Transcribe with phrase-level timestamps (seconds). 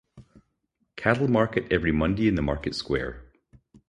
[0.95, 3.25] Cattle market every Monday in the market square.